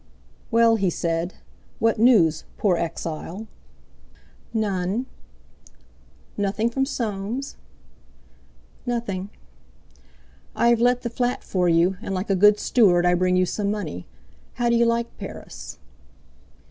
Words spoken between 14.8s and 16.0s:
like Paris?"